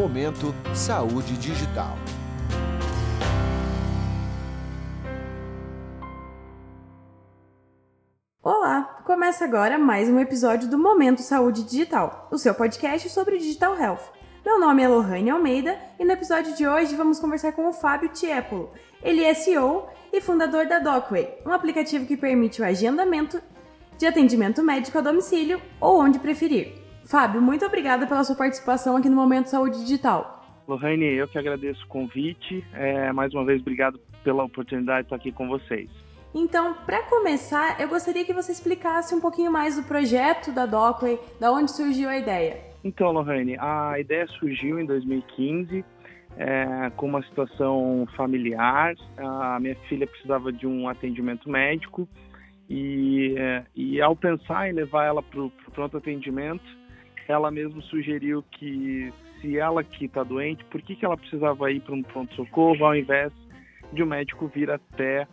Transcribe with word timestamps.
Momento 0.00 0.54
Saúde 0.74 1.36
Digital. 1.36 1.94
Olá, 8.42 9.02
começa 9.04 9.44
agora 9.44 9.76
mais 9.76 10.08
um 10.08 10.18
episódio 10.18 10.70
do 10.70 10.78
Momento 10.78 11.20
Saúde 11.20 11.64
Digital, 11.64 12.28
o 12.32 12.38
seu 12.38 12.54
podcast 12.54 13.10
sobre 13.10 13.36
Digital 13.36 13.78
Health. 13.78 14.10
Meu 14.42 14.58
nome 14.58 14.82
é 14.82 14.88
Lohane 14.88 15.28
Almeida 15.28 15.78
e 15.98 16.04
no 16.06 16.12
episódio 16.12 16.56
de 16.56 16.66
hoje 16.66 16.96
vamos 16.96 17.20
conversar 17.20 17.52
com 17.52 17.68
o 17.68 17.72
Fábio 17.74 18.08
Tiepolo. 18.08 18.70
Ele 19.02 19.22
é 19.22 19.34
CEO 19.34 19.86
e 20.10 20.18
fundador 20.22 20.66
da 20.66 20.78
Docway, 20.78 21.42
um 21.44 21.52
aplicativo 21.52 22.06
que 22.06 22.16
permite 22.16 22.62
o 22.62 22.64
agendamento 22.64 23.38
de 23.98 24.06
atendimento 24.06 24.62
médico 24.62 24.96
a 24.96 25.02
domicílio 25.02 25.60
ou 25.78 26.00
onde 26.00 26.18
preferir. 26.18 26.79
Fábio, 27.10 27.42
muito 27.42 27.66
obrigada 27.66 28.06
pela 28.06 28.22
sua 28.22 28.36
participação 28.36 28.96
aqui 28.96 29.08
no 29.08 29.16
Momento 29.16 29.46
Saúde 29.46 29.80
Digital. 29.80 30.46
Lohane, 30.68 31.06
eu 31.06 31.26
que 31.26 31.36
agradeço 31.36 31.84
o 31.84 31.88
convite. 31.88 32.64
É, 32.72 33.12
mais 33.12 33.34
uma 33.34 33.44
vez, 33.44 33.60
obrigado 33.60 33.98
pela 34.22 34.44
oportunidade 34.44 35.00
de 35.00 35.06
estar 35.06 35.16
aqui 35.16 35.32
com 35.32 35.48
vocês. 35.48 35.90
Então, 36.32 36.72
para 36.86 37.02
começar, 37.02 37.80
eu 37.80 37.88
gostaria 37.88 38.24
que 38.24 38.32
você 38.32 38.52
explicasse 38.52 39.12
um 39.12 39.20
pouquinho 39.20 39.50
mais 39.50 39.74
do 39.74 39.82
projeto 39.82 40.52
da 40.52 40.66
Docway, 40.66 41.18
da 41.40 41.50
onde 41.50 41.72
surgiu 41.72 42.08
a 42.08 42.16
ideia. 42.16 42.58
Então, 42.84 43.10
Lohane, 43.10 43.56
a 43.58 43.98
ideia 43.98 44.28
surgiu 44.38 44.78
em 44.78 44.86
2015 44.86 45.84
é, 46.36 46.92
com 46.96 47.06
uma 47.06 47.24
situação 47.24 48.06
familiar. 48.16 48.94
A 49.16 49.58
minha 49.58 49.74
filha 49.88 50.06
precisava 50.06 50.52
de 50.52 50.64
um 50.64 50.88
atendimento 50.88 51.50
médico 51.50 52.08
e, 52.68 53.34
e 53.74 54.00
ao 54.00 54.14
pensar 54.14 54.70
em 54.70 54.72
levar 54.72 55.06
ela 55.06 55.20
para 55.20 55.40
o 55.40 55.50
pronto 55.74 55.96
atendimento, 55.96 56.62
ela 57.30 57.50
mesmo 57.50 57.80
sugeriu 57.82 58.42
que 58.50 59.12
se 59.40 59.58
ela 59.58 59.82
que 59.82 60.04
está 60.04 60.22
doente, 60.22 60.64
por 60.66 60.82
que, 60.82 60.94
que 60.94 61.04
ela 61.04 61.16
precisava 61.16 61.70
ir 61.70 61.80
para 61.80 61.94
um 61.94 62.02
pronto-socorro 62.02 62.84
ao 62.84 62.94
invés 62.94 63.32
de 63.92 64.02
um 64.02 64.06
médico 64.06 64.46
vir 64.48 64.70
até 64.70 65.26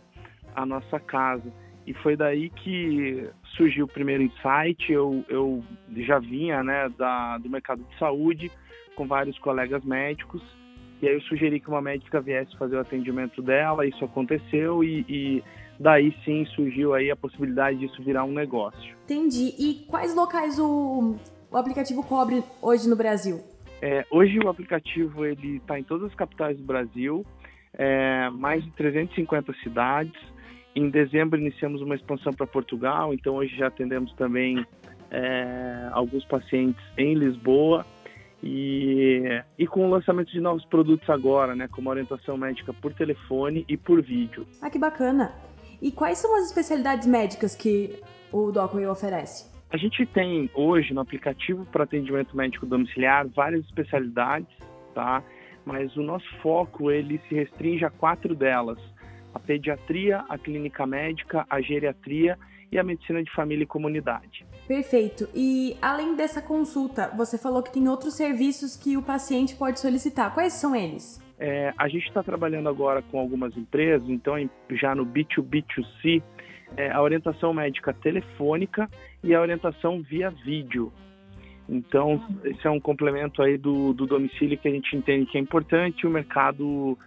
a 0.55 0.65
nossa 0.65 0.99
casa? 0.99 1.51
E 1.85 1.93
foi 1.93 2.15
daí 2.15 2.49
que 2.49 3.29
surgiu 3.55 3.85
o 3.85 3.87
primeiro 3.87 4.23
insight. 4.23 4.91
Eu, 4.91 5.23
eu 5.29 5.63
já 5.97 6.19
vinha 6.19 6.63
né, 6.63 6.89
da, 6.97 7.37
do 7.37 7.49
mercado 7.49 7.83
de 7.83 7.97
saúde 7.97 8.51
com 8.95 9.07
vários 9.07 9.37
colegas 9.39 9.83
médicos 9.83 10.41
e 11.01 11.07
aí 11.07 11.13
eu 11.13 11.21
sugeri 11.21 11.59
que 11.59 11.69
uma 11.69 11.81
médica 11.81 12.19
viesse 12.19 12.57
fazer 12.57 12.75
o 12.75 12.79
atendimento 12.79 13.41
dela, 13.41 13.85
isso 13.85 14.03
aconteceu 14.03 14.83
e, 14.83 15.05
e 15.07 15.43
daí 15.79 16.13
sim 16.25 16.43
surgiu 16.55 16.93
aí 16.93 17.11
a 17.11 17.15
possibilidade 17.15 17.77
disso 17.77 18.01
virar 18.01 18.23
um 18.23 18.31
negócio. 18.31 18.95
Entendi. 19.03 19.53
E 19.59 19.85
quais 19.87 20.15
locais 20.15 20.57
o, 20.57 21.15
o 21.51 21.57
aplicativo 21.57 22.03
cobre 22.03 22.43
hoje 22.61 22.89
no 22.89 22.95
Brasil? 22.95 23.43
É, 23.81 24.05
hoje 24.11 24.39
o 24.39 24.49
aplicativo 24.49 25.25
ele 25.25 25.57
está 25.57 25.79
em 25.79 25.83
todas 25.83 26.07
as 26.09 26.15
capitais 26.15 26.57
do 26.57 26.63
Brasil, 26.63 27.25
é, 27.73 28.29
mais 28.31 28.63
de 28.63 28.71
350 28.71 29.53
cidades. 29.63 30.19
Em 30.75 30.89
dezembro 30.89 31.39
iniciamos 31.39 31.81
uma 31.81 31.95
expansão 31.95 32.33
para 32.33 32.47
Portugal, 32.47 33.13
então 33.13 33.35
hoje 33.35 33.55
já 33.55 33.67
atendemos 33.67 34.11
também 34.13 34.65
é, 35.11 35.89
alguns 35.91 36.25
pacientes 36.25 36.83
em 36.97 37.13
Lisboa 37.13 37.85
e, 38.43 39.23
e 39.57 39.65
com 39.65 39.87
o 39.87 39.89
lançamento 39.89 40.31
de 40.31 40.39
novos 40.39 40.65
produtos 40.65 41.09
agora, 41.09 41.55
né, 41.55 41.67
como 41.67 41.89
orientação 41.89 42.37
médica 42.37 42.73
por 42.73 42.93
telefone 42.93 43.65
e 43.67 43.77
por 43.77 44.01
vídeo. 44.01 44.45
Ah, 44.61 44.69
que 44.69 44.77
bacana! 44.77 45.33
E 45.81 45.91
quais 45.91 46.17
são 46.17 46.35
as 46.35 46.45
especialidades 46.45 47.07
médicas 47.07 47.55
que 47.55 48.01
o 48.31 48.51
Docway 48.51 48.87
oferece? 48.87 49.56
A 49.69 49.75
gente 49.75 50.05
tem 50.05 50.49
hoje 50.53 50.93
no 50.93 51.01
aplicativo 51.01 51.65
para 51.65 51.83
atendimento 51.83 52.35
médico 52.35 52.65
domiciliar 52.65 53.27
várias 53.27 53.65
especialidades, 53.65 54.47
tá? 54.93 55.21
Mas 55.65 55.95
o 55.97 56.01
nosso 56.01 56.27
foco 56.41 56.89
ele 56.89 57.19
se 57.27 57.35
restringe 57.35 57.83
a 57.83 57.89
quatro 57.89 58.33
delas: 58.33 58.79
a 59.33 59.39
pediatria, 59.39 60.23
a 60.29 60.37
clínica 60.37 60.87
médica, 60.87 61.45
a 61.49 61.59
geriatria 61.59 62.37
e 62.71 62.79
a 62.79 62.83
medicina 62.83 63.21
de 63.21 63.31
família 63.33 63.63
e 63.63 63.67
comunidade. 63.67 64.45
Perfeito. 64.67 65.27
E 65.35 65.77
além 65.81 66.15
dessa 66.15 66.41
consulta, 66.41 67.11
você 67.15 67.37
falou 67.37 67.61
que 67.61 67.71
tem 67.71 67.87
outros 67.89 68.15
serviços 68.15 68.77
que 68.77 68.95
o 68.95 69.01
paciente 69.01 69.55
pode 69.55 69.79
solicitar. 69.79 70.33
Quais 70.33 70.53
são 70.53 70.73
eles? 70.73 71.21
É, 71.39 71.71
a 71.77 71.87
gente 71.87 72.07
está 72.07 72.23
trabalhando 72.23 72.67
agora 72.67 73.01
com 73.01 73.19
algumas 73.19 73.55
empresas, 73.55 74.07
então 74.09 74.33
já 74.71 74.95
no 74.95 75.05
B2B2C, 75.05 76.21
é, 76.75 76.91
a 76.91 77.01
orientação 77.01 77.53
médica 77.53 77.93
telefônica 77.93 78.89
e 79.23 79.33
a 79.33 79.41
orientação 79.41 80.01
via 80.01 80.29
vídeo. 80.29 80.91
Então, 81.69 82.23
esse 82.43 82.65
é 82.65 82.69
um 82.69 82.79
complemento 82.79 83.41
aí 83.41 83.57
do, 83.57 83.93
do 83.93 84.07
domicílio 84.07 84.57
que 84.57 84.67
a 84.67 84.71
gente 84.71 84.95
entende 84.95 85.25
que 85.25 85.37
é 85.37 85.41
importante 85.41 86.01
e 86.01 86.07
o 86.07 86.09
mercado 86.09 86.97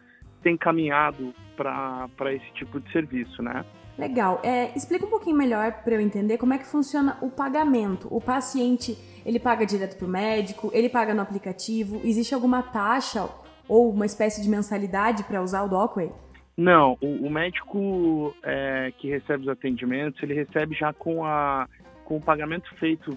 tem 0.42 0.56
caminhado 0.56 1.34
para 1.56 2.32
esse 2.32 2.50
tipo 2.52 2.80
de 2.80 2.90
serviço, 2.92 3.42
né? 3.42 3.64
Legal. 3.98 4.40
É, 4.42 4.72
explica 4.74 5.04
um 5.04 5.10
pouquinho 5.10 5.36
melhor 5.36 5.82
para 5.84 5.94
eu 5.94 6.00
entender 6.00 6.38
como 6.38 6.54
é 6.54 6.58
que 6.58 6.66
funciona 6.66 7.18
o 7.20 7.28
pagamento. 7.28 8.08
O 8.10 8.20
paciente, 8.20 8.96
ele 9.26 9.38
paga 9.38 9.66
direto 9.66 9.98
para 9.98 10.06
o 10.06 10.08
médico, 10.08 10.70
ele 10.72 10.88
paga 10.88 11.12
no 11.12 11.20
aplicativo. 11.20 12.00
Existe 12.02 12.34
alguma 12.34 12.62
taxa 12.62 13.28
ou 13.70 13.88
uma 13.88 14.04
espécie 14.04 14.42
de 14.42 14.50
mensalidade 14.50 15.22
para 15.22 15.40
usar 15.40 15.62
o 15.62 15.68
Docway? 15.68 16.10
Não, 16.56 16.98
o, 17.00 17.26
o 17.26 17.30
médico 17.30 18.34
é, 18.42 18.92
que 18.98 19.08
recebe 19.08 19.44
os 19.44 19.48
atendimentos, 19.48 20.20
ele 20.24 20.34
recebe 20.34 20.74
já 20.74 20.92
com, 20.92 21.24
a, 21.24 21.68
com 22.04 22.16
o 22.16 22.20
pagamento 22.20 22.68
feito 22.74 23.16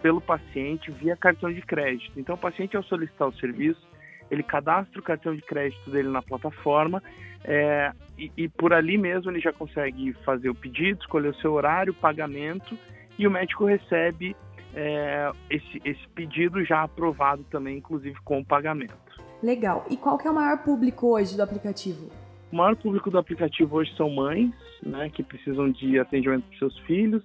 pelo 0.00 0.18
paciente 0.18 0.90
via 0.90 1.14
cartão 1.14 1.52
de 1.52 1.60
crédito. 1.60 2.18
Então, 2.18 2.34
o 2.34 2.38
paciente, 2.38 2.78
ao 2.78 2.82
solicitar 2.82 3.28
o 3.28 3.34
serviço, 3.34 3.86
ele 4.30 4.42
cadastra 4.42 4.98
o 4.98 5.02
cartão 5.02 5.36
de 5.36 5.42
crédito 5.42 5.90
dele 5.90 6.08
na 6.08 6.22
plataforma 6.22 7.02
é, 7.44 7.92
e, 8.18 8.32
e, 8.36 8.48
por 8.48 8.72
ali 8.72 8.96
mesmo 8.96 9.30
ele 9.30 9.40
já 9.40 9.52
consegue 9.52 10.14
fazer 10.24 10.48
o 10.48 10.54
pedido, 10.54 11.00
escolher 11.00 11.28
o 11.28 11.34
seu 11.36 11.52
horário, 11.52 11.92
pagamento 11.92 12.78
e 13.18 13.26
o 13.26 13.30
médico 13.30 13.66
recebe 13.66 14.34
é, 14.74 15.30
esse, 15.50 15.82
esse 15.84 16.08
pedido 16.14 16.64
já 16.64 16.82
aprovado 16.82 17.44
também, 17.50 17.76
inclusive 17.76 18.16
com 18.24 18.38
o 18.40 18.44
pagamento. 18.44 19.09
Legal. 19.42 19.86
E 19.90 19.96
qual 19.96 20.18
que 20.18 20.26
é 20.26 20.30
o 20.30 20.34
maior 20.34 20.58
público 20.58 21.08
hoje 21.08 21.36
do 21.36 21.42
aplicativo? 21.42 22.10
O 22.52 22.56
maior 22.56 22.76
público 22.76 23.10
do 23.10 23.18
aplicativo 23.18 23.76
hoje 23.76 23.94
são 23.96 24.10
mães, 24.10 24.52
né, 24.82 25.08
que 25.08 25.22
precisam 25.22 25.70
de 25.70 25.98
atendimento 25.98 26.44
para 26.48 26.58
seus 26.58 26.78
filhos. 26.80 27.22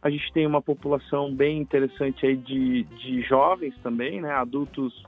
A 0.00 0.08
gente 0.08 0.32
tem 0.32 0.46
uma 0.46 0.62
população 0.62 1.34
bem 1.34 1.60
interessante 1.60 2.24
aí 2.24 2.36
de, 2.36 2.84
de 2.84 3.22
jovens 3.22 3.74
também, 3.82 4.20
né, 4.20 4.30
adultos 4.30 5.04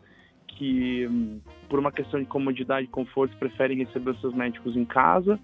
que, 0.49 1.09
por 1.69 1.79
uma 1.79 1.93
questão 1.93 2.21
de 2.21 2.27
comodidade 2.27 2.87
e 2.87 2.91
conforto, 2.91 3.37
preferem 3.39 3.79
receber 3.79 4.11
os 4.11 4.21
seus 4.21 4.35
médicos 4.35 4.77
em 4.77 4.85
casa. 4.85 5.39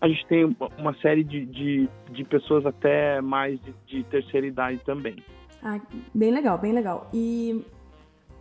A 0.00 0.08
gente 0.08 0.26
tem 0.26 0.56
uma 0.78 0.94
série 0.94 1.22
de, 1.22 1.44
de, 1.44 1.88
de 2.10 2.24
pessoas 2.24 2.64
até 2.64 3.20
mais 3.20 3.60
de, 3.60 3.74
de, 3.86 4.04
terceira 4.04 4.46
idade 4.46 4.78
também. 4.84 5.16
Ah, 5.62 5.80
bem 6.14 6.30
legal, 6.30 6.56
bem 6.56 6.72
legal. 6.72 7.10
E 7.12 7.64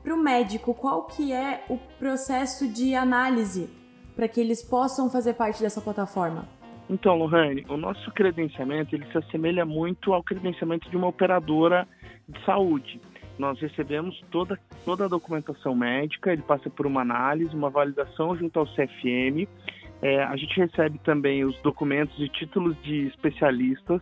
para 0.07 0.16
o 0.16 0.23
médico, 0.23 0.73
qual 0.73 1.03
que 1.03 1.34
é 1.34 1.66
o 1.68 1.78
processo 2.00 2.66
de 2.72 2.95
análise 2.95 3.69
para 4.16 4.25
que 4.25 4.40
eles 4.40 4.63
possam 4.63 5.09
fazer 5.09 5.34
parte 5.34 5.62
dessa 5.62 5.81
plataforma? 5.81 6.47
Então, 6.90 7.18
Lohane, 7.18 7.66
o 7.68 7.75
nosso 7.75 8.09
credenciamento 8.12 8.95
ele 8.95 9.06
se 9.12 9.18
assemelha 9.18 9.66
muito 9.66 10.13
ao 10.13 10.23
credenciamento 10.23 10.90
de 10.90 10.95
uma 10.95 11.07
operadora 11.07 11.85
de 12.25 12.41
saúde 12.45 13.01
nós 13.38 13.59
recebemos 13.59 14.19
toda, 14.31 14.59
toda 14.84 15.06
a 15.06 15.07
documentação 15.07 15.75
médica, 15.75 16.34
ele 16.34 16.41
passa 16.41 16.69
por 16.69 16.85
uma 16.88 17.01
análise, 17.01 17.56
uma 17.56 17.69
validação 17.69 18.35
junto 18.35 18.59
ao 18.59 18.66
CFM. 18.66 19.47
É, 20.01 20.24
a 20.24 20.35
gente 20.35 20.57
recebe 20.57 21.00
também 21.00 21.45
os 21.45 21.59
documentos 21.62 22.18
e 22.19 22.28
títulos 22.29 22.75
de 22.81 23.07
especialistas 23.07 24.01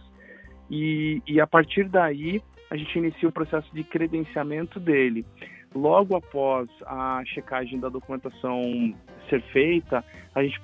e, 0.69 1.21
e 1.27 1.41
a 1.41 1.47
partir 1.47 1.89
daí 1.89 2.41
a 2.69 2.77
gente 2.77 2.97
inicia 2.97 3.29
o 3.29 3.31
processo 3.31 3.69
de 3.73 3.83
credenciamento 3.83 4.79
dele. 4.79 5.25
Logo 5.75 6.15
após 6.15 6.69
a 6.85 7.21
checagem 7.25 7.79
da 7.79 7.89
documentação 7.89 8.95
ser 9.29 9.41
feita, 9.51 10.03
a 10.33 10.41
gente 10.41 10.59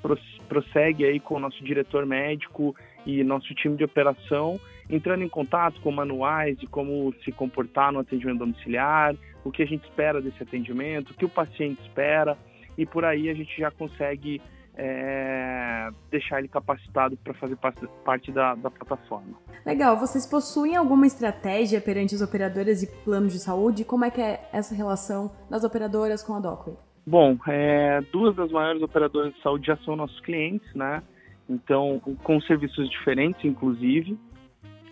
prossegue 0.47 1.03
aí 1.03 1.19
com 1.19 1.35
o 1.35 1.39
nosso 1.39 1.61
diretor 1.63 2.05
médico 2.05 2.75
e 3.05 3.23
nosso 3.23 3.53
time 3.53 3.75
de 3.75 3.83
operação 3.83 4.59
entrando 4.91 5.23
em 5.23 5.29
contato 5.29 5.79
com 5.81 5.89
manuais 5.91 6.57
de 6.57 6.67
como 6.67 7.13
se 7.23 7.31
comportar 7.31 7.93
no 7.93 7.99
atendimento 7.99 8.39
domiciliar, 8.39 9.15
o 9.43 9.51
que 9.51 9.63
a 9.63 9.65
gente 9.65 9.85
espera 9.85 10.21
desse 10.21 10.43
atendimento, 10.43 11.11
o 11.11 11.13
que 11.13 11.25
o 11.25 11.29
paciente 11.29 11.81
espera, 11.81 12.37
e 12.77 12.85
por 12.85 13.05
aí 13.05 13.29
a 13.29 13.33
gente 13.33 13.57
já 13.57 13.71
consegue 13.71 14.41
é, 14.83 15.89
deixar 16.09 16.39
ele 16.39 16.47
capacitado 16.47 17.15
para 17.17 17.35
fazer 17.35 17.55
parte 18.03 18.31
da, 18.31 18.55
da, 18.55 18.71
plataforma. 18.71 19.37
Legal. 19.63 19.95
Vocês 19.95 20.25
possuem 20.25 20.75
alguma 20.75 21.05
estratégia 21.05 21.79
perante 21.79 22.15
as 22.15 22.21
operadoras 22.21 22.81
e 22.81 22.87
planos 23.03 23.31
de 23.31 23.37
saúde? 23.37 23.85
Como 23.85 24.03
é 24.03 24.09
que 24.09 24.19
é 24.19 24.49
essa 24.51 24.73
relação 24.73 25.31
das 25.47 25.63
operadoras 25.63 26.23
com 26.23 26.33
a 26.33 26.39
Docway? 26.39 26.75
Bom, 27.05 27.37
é, 27.47 28.01
duas 28.11 28.35
das 28.35 28.51
maiores 28.51 28.81
operadoras 28.81 29.31
de 29.35 29.41
saúde 29.43 29.67
já 29.67 29.77
são 29.77 29.95
nossos 29.95 30.19
clientes, 30.21 30.67
né? 30.73 31.03
Então, 31.47 32.01
com 32.23 32.41
serviços 32.41 32.89
diferentes, 32.89 33.45
inclusive. 33.45 34.17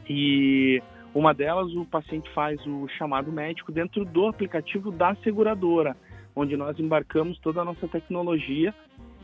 E 0.07 0.83
uma 1.15 1.33
delas, 1.33 1.73
o 1.73 1.83
paciente 1.85 2.29
faz 2.35 2.63
o 2.67 2.87
chamado 2.89 3.31
médico 3.31 3.71
dentro 3.71 4.05
do 4.05 4.27
aplicativo 4.27 4.91
da 4.91 5.15
seguradora, 5.23 5.97
onde 6.35 6.55
nós 6.55 6.79
embarcamos 6.79 7.39
toda 7.39 7.61
a 7.61 7.65
nossa 7.65 7.87
tecnologia 7.87 8.71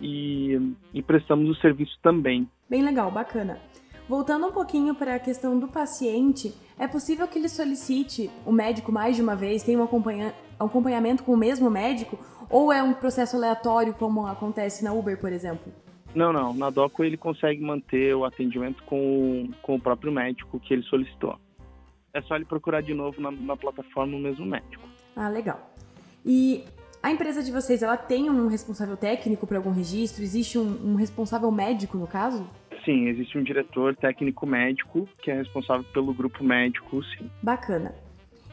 e, 0.01 0.74
e 0.94 1.01
prestamos 1.01 1.50
o 1.50 1.59
serviço 1.62 1.97
também. 2.01 2.50
Bem 2.69 2.83
legal, 2.83 3.12
bacana. 3.12 3.59
Voltando 4.07 4.47
um 4.47 4.51
pouquinho 4.51 4.94
para 4.94 5.15
a 5.15 5.19
questão 5.19 5.59
do 5.59 5.68
paciente, 5.68 6.53
é 6.77 6.88
possível 6.88 7.27
que 7.27 7.39
ele 7.39 7.50
solicite 7.50 8.30
o 8.45 8.51
médico 8.51 8.92
mais 8.92 9.15
de 9.15 9.21
uma 9.21 9.36
vez, 9.36 9.63
tenha 9.63 9.80
um 9.80 9.83
acompanha 9.83 10.33
acompanhamento 10.59 11.24
com 11.24 11.33
o 11.33 11.38
mesmo 11.38 11.69
médico, 11.69 12.18
ou 12.50 12.71
é 12.71 12.81
um 12.81 12.94
processo 12.94 13.36
aleatório 13.36 13.94
como 13.94 14.25
acontece 14.27 14.83
na 14.83 14.94
Uber, 14.94 15.19
por 15.19 15.31
exemplo? 15.33 15.74
Não, 16.13 16.31
não. 16.31 16.53
Na 16.53 16.69
DOCO 16.69 17.03
ele 17.03 17.18
consegue 17.18 17.62
manter 17.62 18.15
o 18.15 18.24
atendimento 18.24 18.81
com, 18.83 19.50
com 19.62 19.75
o 19.75 19.81
próprio 19.81 20.12
médico 20.12 20.59
que 20.59 20.74
ele 20.74 20.83
solicitou. 20.83 21.38
É 22.13 22.21
só 22.21 22.36
ele 22.36 22.45
procurar 22.45 22.81
de 22.81 22.94
novo 22.94 23.19
na, 23.19 23.31
na 23.31 23.57
plataforma 23.57 24.15
o 24.15 24.19
mesmo 24.19 24.45
médico. 24.45 24.83
Ah, 25.15 25.27
legal. 25.27 25.59
E 26.25 26.63
a 27.06 27.12
empresa 27.12 27.44
de 27.44 27.52
vocês, 27.52 27.84
ela 27.84 27.96
tem 27.96 28.31
um 28.31 28.48
responsável 28.48 28.98
técnico 28.98 29.46
para 29.46 29.57
algum 29.57 29.69
registro? 29.69 30.24
Existe 30.24 30.57
um, 30.57 30.94
um, 30.94 30.96
responsável 30.96 31.52
médico, 31.52 32.00
no 32.00 32.07
caso? 32.07 32.50
Sim, 32.84 33.07
existe 33.07 33.38
um 33.38 33.44
diretor 33.44 33.96
técnico 33.96 34.48
médico 34.48 35.07
que 35.22 35.30
é 35.30 35.36
responsável 35.36 35.86
pelo 35.94 36.12
grupo 36.16 36.44
médico, 36.44 37.04
sim. 37.04 37.30
Bacana. 37.44 37.94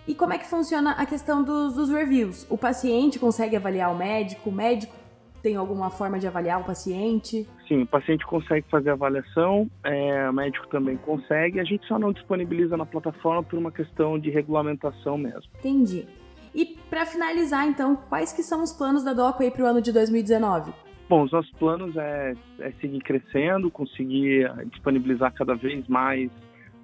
E 0.06 0.14
como 0.14 0.34
é 0.34 0.38
que 0.38 0.46
funciona 0.46 0.90
a 0.92 1.06
questão 1.06 1.42
dos, 1.42 1.76
dos 1.76 1.88
reviews? 1.88 2.46
O 2.50 2.58
paciente 2.58 3.18
consegue 3.18 3.56
avaliar 3.56 3.90
o 3.90 3.96
médico? 3.96 4.50
O 4.50 4.52
médico 4.52 4.94
tem 5.42 5.56
alguma 5.56 5.88
forma 5.88 6.18
de 6.18 6.26
avaliar 6.26 6.60
o 6.60 6.64
paciente? 6.64 7.48
Sim, 7.66 7.82
o 7.82 7.86
paciente 7.86 8.26
consegue 8.26 8.66
fazer 8.70 8.90
a 8.90 8.92
avaliação, 8.92 9.66
é, 9.82 10.28
o 10.28 10.32
médico 10.32 10.68
também 10.68 10.98
consegue, 10.98 11.58
a 11.58 11.64
gente 11.64 11.86
só 11.86 11.98
não 11.98 12.12
disponibiliza 12.12 12.76
na 12.76 12.84
plataforma 12.84 13.42
por 13.42 13.58
uma 13.58 13.72
questão 13.72 14.18
de 14.18 14.28
regulamentação 14.28 15.16
mesmo. 15.16 15.50
Entendi. 15.58 16.06
E 16.54 16.76
para 16.90 17.06
finalizar, 17.06 17.66
então, 17.66 17.96
quais 17.96 18.32
que 18.32 18.42
são 18.42 18.62
os 18.62 18.72
planos 18.72 19.02
da 19.04 19.12
DOCO 19.12 19.42
aí 19.42 19.50
para 19.50 19.64
o 19.64 19.66
ano 19.66 19.80
de 19.80 19.92
2019? 19.92 20.72
Bom, 21.08 21.22
os 21.22 21.32
nossos 21.32 21.50
planos 21.52 21.96
é, 21.96 22.34
é 22.60 22.72
seguir 22.80 23.00
crescendo, 23.00 23.70
conseguir 23.70 24.50
disponibilizar 24.66 25.32
cada 25.34 25.54
vez 25.54 25.86
mais 25.88 26.30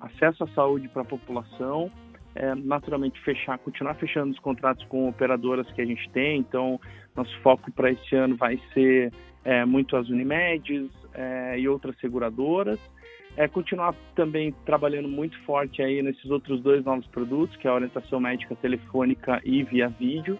acesso 0.00 0.44
à 0.44 0.48
saúde 0.48 0.88
para 0.88 1.02
a 1.02 1.04
população, 1.04 1.90
é, 2.34 2.54
naturalmente 2.54 3.20
fechar, 3.22 3.58
continuar 3.58 3.94
fechando 3.94 4.32
os 4.32 4.38
contratos 4.38 4.84
com 4.86 5.08
operadoras 5.08 5.70
que 5.72 5.80
a 5.80 5.84
gente 5.84 6.08
tem. 6.10 6.40
Então, 6.40 6.80
nosso 7.16 7.36
foco 7.40 7.70
para 7.72 7.90
esse 7.90 8.14
ano 8.14 8.36
vai 8.36 8.60
ser 8.72 9.12
é, 9.44 9.64
muito 9.64 9.96
as 9.96 10.08
Unimedes 10.08 10.90
é, 11.14 11.58
e 11.58 11.68
outras 11.68 11.98
seguradoras. 11.98 12.78
É, 13.36 13.46
continuar 13.46 13.94
também 14.16 14.52
trabalhando 14.66 15.08
muito 15.08 15.38
forte 15.44 15.80
aí 15.80 16.02
nesses 16.02 16.28
outros 16.30 16.60
dois 16.60 16.84
novos 16.84 17.06
produtos, 17.06 17.56
que 17.56 17.68
é 17.68 17.70
a 17.70 17.74
orientação 17.74 18.18
médica 18.18 18.56
telefônica 18.56 19.40
e 19.44 19.62
via 19.62 19.88
vídeo, 19.88 20.38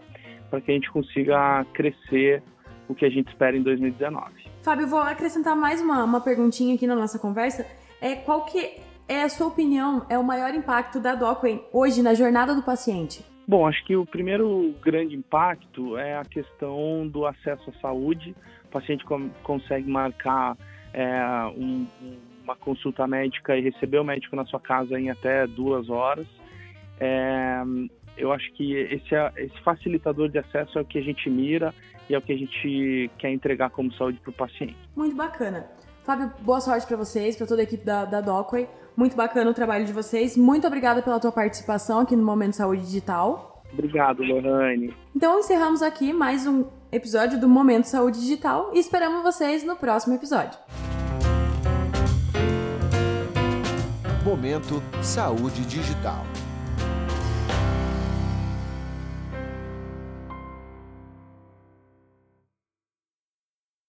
para 0.50 0.61
que 0.61 0.70
a 0.70 0.75
gente 0.75 0.90
consiga 0.90 1.64
crescer 1.73 2.43
o 2.88 2.94
que 2.94 3.05
a 3.05 3.11
gente 3.11 3.29
espera 3.29 3.56
em 3.56 3.62
2019. 3.62 4.32
Fábio, 4.62 4.88
vou 4.88 5.00
acrescentar 5.00 5.55
mais 5.55 5.81
uma, 5.81 6.02
uma 6.02 6.20
perguntinha 6.20 6.75
aqui 6.75 6.87
na 6.87 6.96
nossa 6.96 7.19
conversa. 7.19 7.67
É, 8.00 8.17
qual 8.17 8.44
que 8.46 8.81
é 9.08 9.23
a 9.23 9.29
sua 9.29 9.46
opinião, 9.46 10.05
é 10.08 10.19
o 10.19 10.25
maior 10.25 10.55
impacto 10.55 11.00
da 11.00 11.14
Docway 11.14 11.64
hoje 11.73 12.02
na 12.02 12.14
jornada 12.14 12.55
do 12.55 12.62
paciente? 12.62 13.25
Bom, 13.46 13.67
acho 13.67 13.82
que 13.87 13.96
o 13.96 14.05
primeiro 14.05 14.75
grande 14.82 15.17
impacto 15.17 15.96
é 15.96 16.19
a 16.19 16.25
questão 16.25 17.08
do 17.08 17.25
acesso 17.25 17.70
à 17.70 17.81
saúde. 17.81 18.37
O 18.67 18.69
paciente 18.69 19.05
consegue 19.43 19.90
marcar 19.90 20.55
é, 20.93 21.20
um, 21.56 21.87
uma 22.44 22.56
consulta 22.56 23.06
médica 23.06 23.56
e 23.56 23.61
receber 23.61 23.99
o 23.99 24.05
médico 24.05 24.35
na 24.35 24.44
sua 24.46 24.61
casa 24.61 24.99
em 24.99 25.11
até 25.11 25.46
duas 25.46 25.88
horas. 25.88 26.26
É, 27.00 27.62
eu 28.17 28.32
acho 28.32 28.52
que 28.52 28.75
esse, 28.75 29.14
esse 29.37 29.61
facilitador 29.62 30.29
de 30.29 30.38
acesso 30.38 30.79
é 30.79 30.82
o 30.82 30.85
que 30.85 30.99
a 30.99 31.02
gente 31.02 31.31
mira 31.31 31.75
e 32.08 32.14
é 32.14 32.19
o 32.19 32.23
que 32.23 32.32
a 32.32 32.37
gente 32.37 33.11
quer 33.19 33.31
entregar 33.31 33.70
como 33.70 33.93
saúde 33.93 34.19
para 34.20 34.31
o 34.31 34.32
paciente. 34.32 34.76
Muito 34.96 35.14
bacana. 35.14 35.67
Fábio, 36.05 36.32
boa 36.40 36.61
sorte 36.61 36.87
para 36.87 36.96
vocês, 36.96 37.37
para 37.37 37.46
toda 37.46 37.61
a 37.61 37.64
equipe 37.64 37.85
da, 37.85 38.05
da 38.06 38.20
Docway. 38.20 38.67
Muito 38.96 39.14
bacana 39.14 39.50
o 39.50 39.55
trabalho 39.55 39.85
de 39.85 39.93
vocês. 39.93 40.37
Muito 40.37 40.67
obrigada 40.67 41.02
pela 41.02 41.20
tua 41.20 41.31
participação 41.31 42.00
aqui 42.00 42.17
no 42.17 42.25
Momento 42.25 42.56
Saúde 42.56 42.82
Digital. 42.82 43.62
Obrigado, 43.73 44.23
Lohane. 44.23 44.94
Então 45.14 45.38
encerramos 45.38 45.82
aqui 45.82 46.12
mais 46.12 46.46
um 46.46 46.64
episódio 46.90 47.38
do 47.38 47.49
Momento 47.49 47.85
Saúde 47.85 48.19
Digital 48.19 48.70
e 48.75 48.79
esperamos 48.79 49.23
vocês 49.23 49.62
no 49.62 49.76
próximo 49.76 50.14
episódio. 50.14 50.58
Momento 54.29 54.83
Saúde 55.01 55.63
Digital. 55.65 56.23